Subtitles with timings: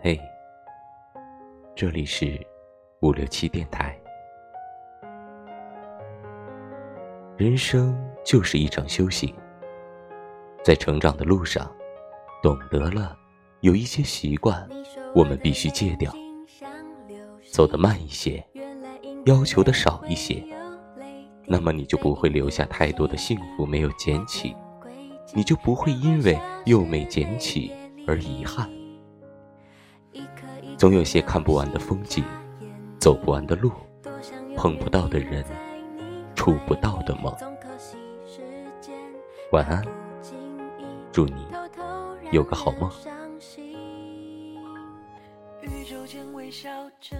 [0.00, 0.20] 嘿，
[1.74, 2.40] 这里是
[3.00, 3.98] 五六七电台。
[7.36, 9.34] 人生就是一场修行，
[10.62, 11.68] 在成长的路上，
[12.40, 13.16] 懂得了
[13.60, 14.68] 有一些习惯，
[15.16, 16.12] 我们必须戒掉，
[17.52, 18.44] 走得慢一些，
[19.26, 20.42] 要求的少一些，
[21.44, 24.54] 那么你就不会留下太多的幸福没有捡起。
[25.34, 27.70] 你就不会因为又没捡起
[28.06, 28.66] 而遗憾。
[30.78, 32.22] 总有些看不完的风景，
[33.00, 33.72] 走不完的路，
[34.56, 35.44] 碰不到的人，
[36.36, 37.34] 触不到的梦。
[39.50, 39.84] 晚安，
[41.10, 41.48] 祝你
[42.30, 42.88] 有个好梦。
[45.62, 47.16] 宇宙间微笑着。